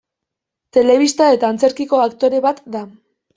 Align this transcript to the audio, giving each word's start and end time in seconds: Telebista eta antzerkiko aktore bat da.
Telebista 0.77 1.27
eta 1.35 1.51
antzerkiko 1.55 2.01
aktore 2.07 2.41
bat 2.47 2.65
da. 2.79 2.83